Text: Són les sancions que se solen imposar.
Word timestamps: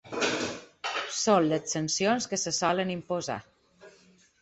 Són 1.17 1.45
les 1.53 1.77
sancions 1.77 2.29
que 2.33 2.43
se 2.47 2.57
solen 2.63 2.97
imposar. 2.99 3.41